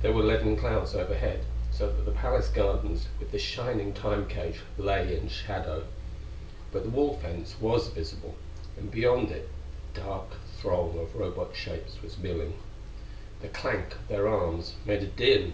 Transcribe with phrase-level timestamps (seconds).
[0.00, 4.62] There were leaden clouds overhead so that the palace gardens with the shining Time cage
[4.78, 5.84] lay in shadow.
[6.72, 8.34] But the wall fence was visible,
[8.78, 9.50] and beyond it
[9.92, 10.28] the dark
[10.58, 12.54] throng of Robot shapes was milling.
[13.42, 15.52] The clank of their arms made a din.